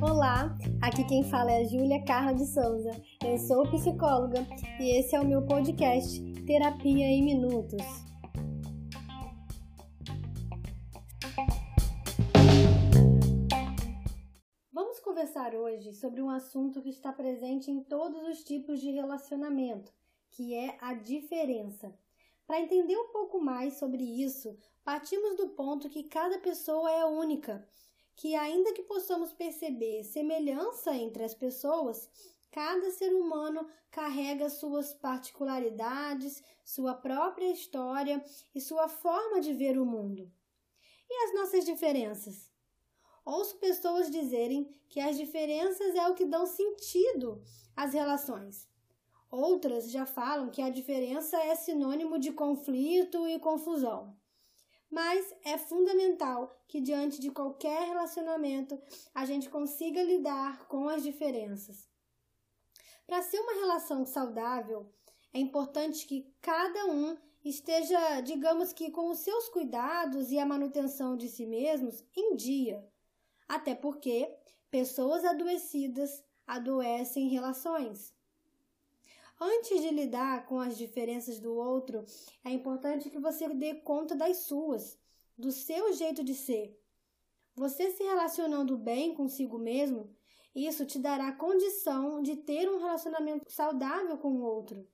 Olá, 0.00 0.56
aqui 0.80 1.04
quem 1.04 1.22
fala 1.24 1.52
é 1.52 1.60
a 1.60 1.64
Júlia 1.64 2.02
Carla 2.06 2.32
de 2.32 2.46
Souza. 2.46 2.90
Eu 3.22 3.36
sou 3.36 3.70
psicóloga 3.70 4.46
e 4.78 4.98
esse 4.98 5.14
é 5.14 5.20
o 5.20 5.26
meu 5.26 5.42
podcast 5.42 6.22
Terapia 6.46 7.04
em 7.04 7.22
Minutos. 7.22 7.84
Vamos 14.72 15.00
conversar 15.00 15.54
hoje 15.54 15.92
sobre 15.92 16.22
um 16.22 16.30
assunto 16.30 16.80
que 16.80 16.88
está 16.88 17.12
presente 17.12 17.70
em 17.70 17.84
todos 17.84 18.22
os 18.26 18.42
tipos 18.42 18.80
de 18.80 18.90
relacionamento, 18.90 19.92
que 20.30 20.54
é 20.54 20.78
a 20.80 20.94
diferença. 20.94 21.92
Para 22.50 22.62
entender 22.62 22.96
um 22.98 23.06
pouco 23.12 23.40
mais 23.40 23.74
sobre 23.74 24.02
isso, 24.02 24.58
partimos 24.82 25.36
do 25.36 25.50
ponto 25.50 25.88
que 25.88 26.02
cada 26.02 26.36
pessoa 26.40 26.90
é 26.90 27.04
única, 27.04 27.64
que 28.16 28.34
ainda 28.34 28.72
que 28.72 28.82
possamos 28.82 29.32
perceber 29.32 30.02
semelhança 30.02 30.92
entre 30.92 31.22
as 31.22 31.32
pessoas, 31.32 32.10
cada 32.50 32.90
ser 32.90 33.14
humano 33.14 33.64
carrega 33.88 34.50
suas 34.50 34.92
particularidades, 34.92 36.42
sua 36.64 36.92
própria 36.92 37.52
história 37.52 38.20
e 38.52 38.60
sua 38.60 38.88
forma 38.88 39.40
de 39.40 39.54
ver 39.54 39.78
o 39.78 39.86
mundo. 39.86 40.28
E 41.08 41.28
as 41.28 41.34
nossas 41.36 41.64
diferenças? 41.64 42.50
Ouço 43.24 43.58
pessoas 43.58 44.10
dizerem 44.10 44.74
que 44.88 44.98
as 44.98 45.16
diferenças 45.16 45.94
é 45.94 46.08
o 46.08 46.16
que 46.16 46.24
dão 46.24 46.44
sentido 46.46 47.40
às 47.76 47.92
relações. 47.92 48.68
Outras 49.30 49.90
já 49.90 50.04
falam 50.04 50.50
que 50.50 50.60
a 50.60 50.70
diferença 50.70 51.36
é 51.36 51.54
sinônimo 51.54 52.18
de 52.18 52.32
conflito 52.32 53.28
e 53.28 53.38
confusão. 53.38 54.16
Mas 54.90 55.32
é 55.44 55.56
fundamental 55.56 56.52
que, 56.66 56.80
diante 56.80 57.20
de 57.20 57.30
qualquer 57.30 57.86
relacionamento, 57.86 58.80
a 59.14 59.24
gente 59.24 59.48
consiga 59.48 60.02
lidar 60.02 60.66
com 60.66 60.88
as 60.88 61.04
diferenças. 61.04 61.88
Para 63.06 63.22
ser 63.22 63.38
uma 63.38 63.54
relação 63.54 64.04
saudável, 64.04 64.92
é 65.32 65.38
importante 65.38 66.06
que 66.06 66.34
cada 66.42 66.86
um 66.86 67.16
esteja, 67.44 68.20
digamos 68.20 68.72
que, 68.72 68.90
com 68.90 69.10
os 69.10 69.20
seus 69.20 69.48
cuidados 69.48 70.32
e 70.32 70.40
a 70.40 70.46
manutenção 70.46 71.16
de 71.16 71.28
si 71.28 71.46
mesmos 71.46 72.04
em 72.16 72.34
dia. 72.34 72.84
Até 73.48 73.76
porque 73.76 74.36
pessoas 74.72 75.24
adoecidas 75.24 76.24
adoecem 76.46 77.28
relações. 77.28 78.12
Antes 79.42 79.80
de 79.80 79.88
lidar 79.88 80.44
com 80.44 80.60
as 80.60 80.76
diferenças 80.76 81.40
do 81.40 81.54
outro, 81.54 82.04
é 82.44 82.50
importante 82.50 83.08
que 83.08 83.18
você 83.18 83.48
dê 83.48 83.76
conta 83.76 84.14
das 84.14 84.38
suas, 84.38 84.98
do 85.36 85.50
seu 85.50 85.94
jeito 85.94 86.22
de 86.22 86.34
ser. 86.34 86.78
Você 87.54 87.90
se 87.90 88.02
relacionando 88.02 88.76
bem 88.76 89.14
consigo 89.14 89.58
mesmo, 89.58 90.14
isso 90.54 90.84
te 90.84 90.98
dará 90.98 91.32
condição 91.32 92.20
de 92.20 92.36
ter 92.36 92.68
um 92.68 92.80
relacionamento 92.80 93.50
saudável 93.50 94.18
com 94.18 94.28
o 94.32 94.42
outro. 94.42 94.86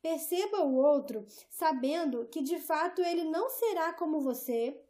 Perceba 0.00 0.62
o 0.62 0.76
outro 0.76 1.26
sabendo 1.50 2.26
que 2.26 2.42
de 2.42 2.60
fato 2.60 3.02
ele 3.02 3.24
não 3.24 3.50
será 3.50 3.92
como 3.92 4.20
você, 4.20 4.80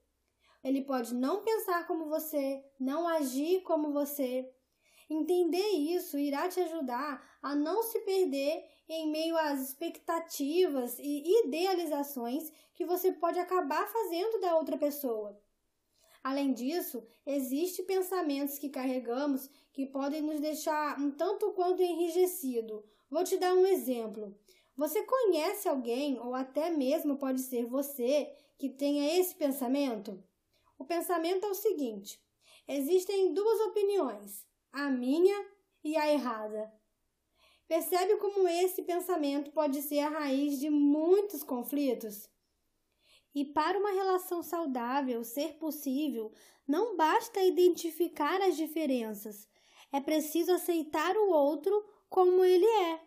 ele 0.62 0.82
pode 0.82 1.14
não 1.14 1.42
pensar 1.42 1.86
como 1.86 2.04
você, 2.04 2.62
não 2.78 3.08
agir 3.08 3.62
como 3.62 3.92
você, 3.92 4.52
Entender 5.12 5.68
isso 5.72 6.16
irá 6.16 6.48
te 6.48 6.58
ajudar 6.60 7.22
a 7.42 7.54
não 7.54 7.82
se 7.82 8.00
perder 8.00 8.64
em 8.88 9.10
meio 9.10 9.36
às 9.36 9.60
expectativas 9.60 10.98
e 10.98 11.44
idealizações 11.44 12.50
que 12.72 12.86
você 12.86 13.12
pode 13.12 13.38
acabar 13.38 13.86
fazendo 13.86 14.40
da 14.40 14.56
outra 14.56 14.78
pessoa. 14.78 15.38
Além 16.24 16.54
disso, 16.54 17.06
existem 17.26 17.84
pensamentos 17.84 18.58
que 18.58 18.70
carregamos 18.70 19.50
que 19.70 19.84
podem 19.84 20.22
nos 20.22 20.40
deixar 20.40 20.98
um 20.98 21.10
tanto 21.10 21.52
quanto 21.52 21.82
enrijecido. 21.82 22.82
Vou 23.10 23.22
te 23.22 23.36
dar 23.36 23.52
um 23.52 23.66
exemplo. 23.66 24.34
Você 24.74 25.02
conhece 25.02 25.68
alguém, 25.68 26.18
ou 26.20 26.34
até 26.34 26.70
mesmo 26.70 27.18
pode 27.18 27.42
ser 27.42 27.66
você, 27.66 28.34
que 28.56 28.70
tenha 28.70 29.20
esse 29.20 29.34
pensamento? 29.34 30.24
O 30.78 30.86
pensamento 30.86 31.44
é 31.44 31.50
o 31.50 31.54
seguinte: 31.54 32.18
existem 32.66 33.34
duas 33.34 33.60
opiniões 33.60 34.50
a 34.72 34.88
minha 34.88 35.46
e 35.84 35.96
a 35.96 36.10
errada. 36.10 36.72
Percebe 37.68 38.16
como 38.16 38.48
esse 38.48 38.82
pensamento 38.82 39.50
pode 39.50 39.82
ser 39.82 40.00
a 40.00 40.08
raiz 40.08 40.58
de 40.58 40.70
muitos 40.70 41.42
conflitos? 41.42 42.28
E 43.34 43.44
para 43.44 43.78
uma 43.78 43.92
relação 43.92 44.42
saudável 44.42 45.22
ser 45.24 45.54
possível, 45.54 46.32
não 46.66 46.96
basta 46.96 47.40
identificar 47.40 48.40
as 48.42 48.56
diferenças, 48.56 49.48
é 49.90 50.00
preciso 50.00 50.52
aceitar 50.52 51.16
o 51.16 51.30
outro 51.30 51.84
como 52.08 52.44
ele 52.44 52.66
é. 52.66 53.00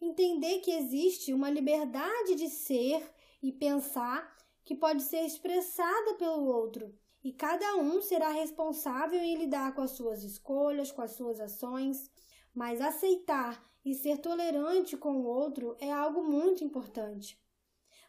Entender 0.00 0.60
que 0.60 0.72
existe 0.72 1.32
uma 1.32 1.50
liberdade 1.50 2.34
de 2.34 2.48
ser 2.48 3.02
e 3.42 3.52
pensar 3.52 4.36
que 4.64 4.74
pode 4.74 5.02
ser 5.02 5.24
expressada 5.24 6.14
pelo 6.14 6.44
outro 6.46 6.92
e 7.26 7.32
cada 7.32 7.74
um 7.74 8.00
será 8.00 8.30
responsável 8.30 9.20
em 9.20 9.34
lidar 9.34 9.74
com 9.74 9.80
as 9.80 9.90
suas 9.90 10.22
escolhas, 10.22 10.92
com 10.92 11.02
as 11.02 11.10
suas 11.10 11.40
ações, 11.40 12.08
mas 12.54 12.80
aceitar 12.80 13.60
e 13.84 13.96
ser 13.96 14.18
tolerante 14.18 14.96
com 14.96 15.16
o 15.16 15.24
outro 15.24 15.76
é 15.80 15.90
algo 15.90 16.22
muito 16.22 16.62
importante. 16.62 17.36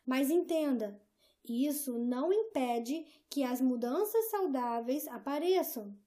Mas 0.05 0.29
entenda, 0.29 1.01
isso 1.44 1.97
não 1.97 2.31
impede 2.31 3.07
que 3.28 3.44
as 3.44 3.59
mudanças 3.59 4.29
saudáveis 4.29 5.07
apareçam. 5.07 5.97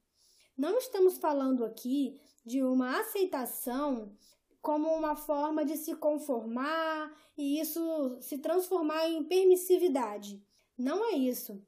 Não 0.56 0.78
estamos 0.78 1.18
falando 1.18 1.64
aqui 1.64 2.20
de 2.46 2.62
uma 2.62 3.00
aceitação 3.00 4.16
como 4.62 4.88
uma 4.88 5.16
forma 5.16 5.64
de 5.64 5.76
se 5.76 5.96
conformar 5.96 7.12
e 7.36 7.58
isso 7.58 8.18
se 8.20 8.38
transformar 8.38 9.08
em 9.08 9.24
permissividade. 9.24 10.40
Não 10.78 11.04
é 11.04 11.16
isso 11.16 11.60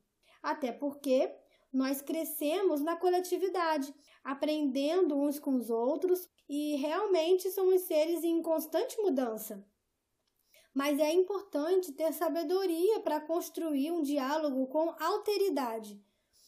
até 0.42 0.72
porque 0.72 1.32
nós 1.72 2.02
crescemos 2.02 2.82
na 2.82 2.96
coletividade, 2.96 3.94
aprendendo 4.22 5.16
uns 5.16 5.38
com 5.38 5.56
os 5.56 5.70
outros 5.70 6.28
e 6.48 6.76
realmente 6.76 7.50
somos 7.50 7.82
seres 7.82 8.22
em 8.22 8.42
constante 8.42 9.00
mudança. 9.00 9.64
Mas 10.74 10.98
é 10.98 11.12
importante 11.12 11.92
ter 11.92 12.12
sabedoria 12.12 13.00
para 13.00 13.20
construir 13.20 13.90
um 13.90 14.02
diálogo 14.02 14.66
com 14.66 14.94
alteridade. 14.98 16.02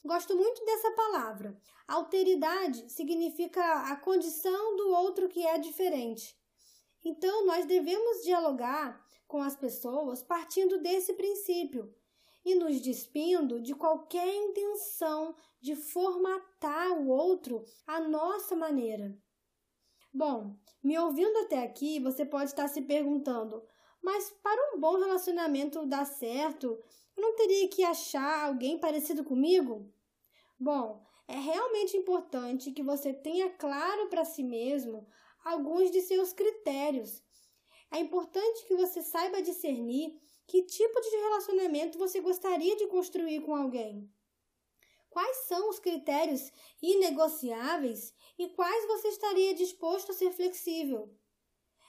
Gosto 0.05 0.37
muito 0.37 0.63
dessa 0.65 0.91
palavra. 0.91 1.59
Alteridade 1.89 2.91
significa 2.91 3.91
a 3.91 3.97
condição 3.97 4.77
do 4.77 4.89
outro 4.91 5.29
que 5.29 5.47
é 5.47 5.57
diferente. 5.57 6.37
Então, 7.03 7.47
nós 7.47 7.65
devemos 7.67 8.23
dialogar 8.23 9.03
com 9.27 9.43
as 9.43 9.57
pessoas 9.57 10.23
partindo 10.23 10.79
desse 10.79 11.15
princípio 11.15 11.95
e 12.45 12.55
nos 12.55 12.81
despindo 12.81 13.61
de 13.61 13.75
qualquer 13.75 14.29
intenção 14.29 15.35
de 15.61 15.75
formatar 15.75 16.93
o 16.93 17.09
outro 17.09 17.65
à 17.87 18.01
nossa 18.01 18.55
maneira. 18.55 19.17
Bom, 20.13 20.55
me 20.83 20.99
ouvindo 20.99 21.37
até 21.39 21.65
aqui, 21.65 21.99
você 21.99 22.25
pode 22.25 22.51
estar 22.51 22.69
se 22.69 22.83
perguntando: 22.83 23.65
mas 24.03 24.31
para 24.43 24.75
um 24.75 24.79
bom 24.79 24.99
relacionamento 24.99 25.87
dar 25.87 26.05
certo, 26.05 26.79
eu 27.17 27.23
não 27.23 27.35
teria 27.35 27.69
que 27.69 27.83
achar 27.83 28.45
alguém 28.45 28.79
parecido 28.79 29.25
comigo? 29.25 29.91
Bom, 30.61 31.03
é 31.27 31.37
realmente 31.37 31.97
importante 31.97 32.71
que 32.71 32.83
você 32.83 33.15
tenha 33.15 33.51
claro 33.51 34.09
para 34.09 34.25
si 34.25 34.43
mesmo 34.43 35.09
alguns 35.43 35.91
de 35.91 36.03
seus 36.03 36.33
critérios. 36.35 37.24
É 37.91 37.99
importante 37.99 38.67
que 38.67 38.75
você 38.75 39.03
saiba 39.03 39.43
discernir 39.43 40.21
que 40.47 40.63
tipo 40.63 41.01
de 41.01 41.17
relacionamento 41.17 41.99
você 41.99 42.21
gostaria 42.21 42.77
de 42.77 42.87
construir 42.87 43.41
com 43.41 43.55
alguém? 43.55 44.11
Quais 45.09 45.37
são 45.47 45.71
os 45.71 45.79
critérios 45.79 46.51
inegociáveis 46.83 48.13
e 48.37 48.49
quais 48.49 48.87
você 48.87 49.09
estaria 49.09 49.55
disposto 49.55 50.11
a 50.11 50.15
ser 50.15 50.33
flexível? 50.33 51.15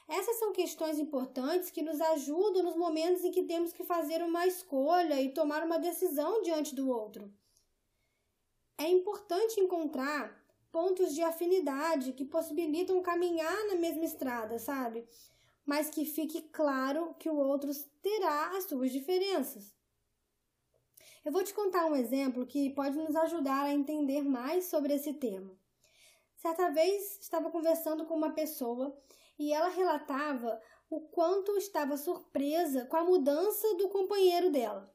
Essas 0.08 0.38
são 0.38 0.54
questões 0.54 1.00
importantes 1.00 1.72
que 1.72 1.82
nos 1.82 2.00
ajudam 2.00 2.62
nos 2.62 2.76
momentos 2.76 3.24
em 3.24 3.32
que 3.32 3.44
temos 3.44 3.74
que 3.74 3.84
fazer 3.84 4.22
uma 4.22 4.46
escolha 4.46 5.20
e 5.20 5.34
tomar 5.34 5.64
uma 5.64 5.80
decisão 5.80 6.44
diante 6.44 6.76
do 6.76 6.88
outro. 6.88 7.34
É 8.78 8.88
importante 8.88 9.60
encontrar 9.60 10.40
pontos 10.72 11.16
de 11.16 11.24
afinidade 11.24 12.14
que 12.14 12.26
possibilitam 12.26 13.02
caminhar 13.02 13.66
na 13.66 13.76
mesma 13.76 14.06
estrada, 14.06 14.60
sabe? 14.60 15.08
Mas 15.66 15.90
que 15.90 16.06
fique 16.06 16.42
claro 16.44 17.16
que 17.20 17.30
o 17.30 17.36
outro 17.36 17.72
terá 18.02 18.56
as 18.56 18.66
suas 18.66 18.92
diferenças. 18.92 19.74
Eu 21.24 21.32
vou 21.32 21.44
te 21.44 21.54
contar 21.54 21.88
um 21.88 21.96
exemplo 21.96 22.46
que 22.46 22.70
pode 22.70 22.96
nos 22.96 23.16
ajudar 23.16 23.64
a 23.64 23.74
entender 23.74 24.22
mais 24.22 24.66
sobre 24.66 24.94
esse 24.94 25.14
tema. 25.14 25.58
Certa 26.36 26.70
vez 26.70 27.18
estava 27.20 27.50
conversando 27.50 28.06
com 28.06 28.14
uma 28.14 28.34
pessoa 28.34 28.96
e 29.40 29.52
ela 29.52 29.70
relatava 29.70 30.62
o 30.88 31.02
quanto 31.02 31.58
estava 31.58 31.98
surpresa 31.98 32.86
com 32.86 32.98
a 32.98 33.04
mudança 33.04 33.76
do 33.76 33.90
companheiro 33.90 34.52
dela. 34.52 34.94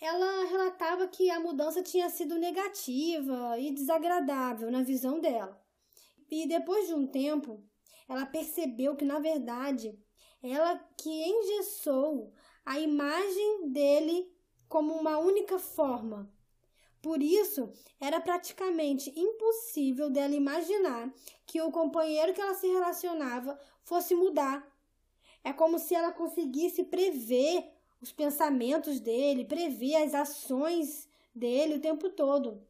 ela 0.00 0.44
relatava 0.44 1.08
que 1.08 1.28
a 1.28 1.40
mudança 1.40 1.82
tinha 1.82 2.08
sido 2.08 2.38
negativa 2.38 3.58
e 3.58 3.72
desagradável 3.72 4.70
na 4.70 4.82
visão 4.82 5.20
dela. 5.20 5.60
E 6.30 6.46
depois 6.46 6.86
de 6.86 6.94
um 6.94 7.06
tempo, 7.06 7.62
ela 8.08 8.24
percebeu 8.24 8.96
que, 8.96 9.04
na 9.04 9.18
verdade, 9.18 9.98
ela 10.42 10.78
que 10.96 11.10
engessou 11.10 12.32
a 12.64 12.78
imagem 12.78 13.70
dele 13.70 14.32
como 14.68 14.94
uma 14.94 15.18
única 15.18 15.58
forma. 15.58 16.32
Por 17.00 17.22
isso, 17.22 17.72
era 18.00 18.20
praticamente 18.20 19.12
impossível 19.16 20.10
dela 20.10 20.34
imaginar 20.34 21.12
que 21.46 21.60
o 21.60 21.70
companheiro 21.70 22.34
que 22.34 22.40
ela 22.40 22.54
se 22.54 22.66
relacionava 22.66 23.58
fosse 23.84 24.14
mudar. 24.14 24.66
É 25.44 25.52
como 25.52 25.78
se 25.78 25.94
ela 25.94 26.12
conseguisse 26.12 26.84
prever 26.84 27.72
os 28.00 28.12
pensamentos 28.12 29.00
dele, 29.00 29.44
prever 29.44 29.96
as 29.96 30.14
ações 30.14 31.08
dele 31.34 31.76
o 31.76 31.80
tempo 31.80 32.10
todo. 32.10 32.66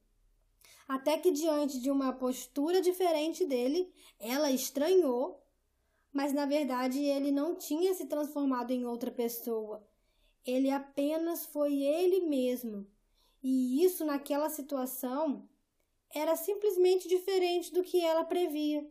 Até 0.89 1.19
que, 1.19 1.31
diante 1.31 1.79
de 1.79 1.91
uma 1.91 2.15
postura 2.15 2.81
diferente 2.81 3.45
dele, 3.45 3.93
ela 4.19 4.51
estranhou, 4.51 5.45
mas 6.11 6.33
na 6.33 6.47
verdade 6.47 6.99
ele 6.99 7.31
não 7.31 7.55
tinha 7.55 7.93
se 7.93 8.07
transformado 8.07 8.71
em 8.71 8.87
outra 8.87 9.11
pessoa. 9.11 9.87
Ele 10.47 10.71
apenas 10.71 11.45
foi 11.45 11.83
ele 11.83 12.23
mesmo. 12.23 12.87
E 13.43 13.85
isso, 13.85 14.03
naquela 14.03 14.49
situação, 14.49 15.47
era 16.15 16.35
simplesmente 16.35 17.07
diferente 17.07 17.73
do 17.73 17.83
que 17.83 18.01
ela 18.01 18.25
previa. 18.25 18.91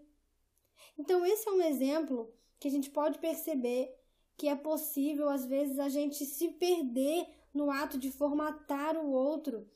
Então, 1.00 1.26
esse 1.26 1.50
é 1.50 1.52
um 1.52 1.62
exemplo 1.62 2.32
que 2.60 2.68
a 2.68 2.72
gente 2.72 2.92
pode 2.92 3.18
perceber 3.18 3.92
que 4.38 4.48
é 4.48 4.56
possível, 4.56 5.30
às 5.30 5.46
vezes, 5.46 5.80
a 5.80 5.90
gente 5.90 6.24
se 6.26 6.50
perder 6.50 7.28
no 7.52 7.72
ato 7.72 7.98
de 7.98 8.12
formatar 8.12 8.96
o 8.96 9.12
outro, 9.12 9.68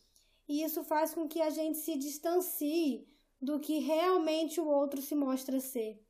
e 0.51 0.63
isso 0.63 0.83
faz 0.83 1.13
com 1.13 1.30
que 1.30 1.42
a 1.42 1.50
gente 1.50 1.77
se 1.77 1.95
distancie 1.95 3.07
do 3.42 3.57
que 3.57 3.80
realmente 3.80 4.59
o 4.59 4.68
outro 4.68 5.01
se 5.01 5.15
mostra 5.15 5.62
ser. 5.62 6.06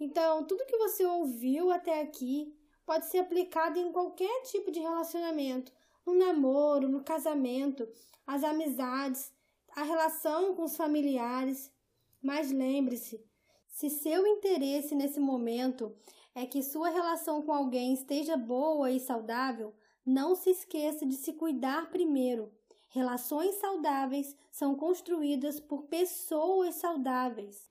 Então, 0.00 0.44
tudo 0.44 0.66
que 0.66 0.76
você 0.76 1.06
ouviu 1.06 1.70
até 1.70 2.02
aqui 2.02 2.52
pode 2.84 3.06
ser 3.06 3.18
aplicado 3.18 3.78
em 3.78 3.92
qualquer 3.92 4.42
tipo 4.42 4.72
de 4.72 4.80
relacionamento, 4.80 5.72
no 6.04 6.14
namoro, 6.14 6.88
no 6.88 7.04
casamento, 7.04 7.88
as 8.26 8.42
amizades, 8.42 9.32
a 9.76 9.84
relação 9.84 10.56
com 10.56 10.64
os 10.64 10.76
familiares. 10.76 11.72
Mas 12.20 12.50
lembre-se, 12.50 13.24
se 13.68 13.88
seu 13.88 14.26
interesse 14.26 14.96
nesse 14.96 15.20
momento 15.20 15.96
é 16.34 16.44
que 16.44 16.60
sua 16.60 16.88
relação 16.88 17.40
com 17.42 17.52
alguém 17.52 17.94
esteja 17.94 18.36
boa 18.36 18.90
e 18.90 18.98
saudável, 18.98 19.72
não 20.04 20.34
se 20.34 20.50
esqueça 20.50 21.06
de 21.06 21.14
se 21.14 21.34
cuidar 21.34 21.88
primeiro. 21.88 22.57
Relações 22.90 23.54
saudáveis 23.56 24.34
são 24.50 24.74
construídas 24.74 25.60
por 25.60 25.82
pessoas 25.84 26.76
saudáveis. 26.76 27.68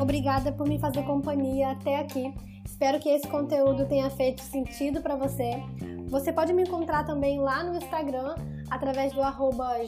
Obrigada 0.00 0.52
por 0.52 0.68
me 0.68 0.78
fazer 0.78 1.02
companhia 1.04 1.72
até 1.72 1.98
aqui. 1.98 2.32
Espero 2.64 3.00
que 3.00 3.08
esse 3.08 3.26
conteúdo 3.26 3.88
tenha 3.88 4.08
feito 4.08 4.40
sentido 4.40 5.02
para 5.02 5.16
você. 5.16 5.50
Você 6.08 6.32
pode 6.32 6.52
me 6.52 6.62
encontrar 6.62 7.04
também 7.04 7.40
lá 7.40 7.64
no 7.64 7.76
Instagram 7.76 8.36
através 8.70 9.12
do 9.12 9.20
arroba 9.20 9.82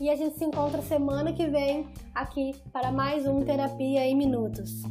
e 0.00 0.08
a 0.08 0.14
gente 0.14 0.38
se 0.38 0.44
encontra 0.44 0.80
semana 0.82 1.32
que 1.32 1.46
vem 1.48 1.88
aqui 2.14 2.54
para 2.72 2.92
mais 2.92 3.26
um 3.26 3.44
Terapia 3.44 4.06
em 4.06 4.14
Minutos. 4.14 4.82